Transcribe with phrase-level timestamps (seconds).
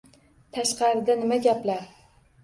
[0.55, 1.85] Tashqarida nima gaplar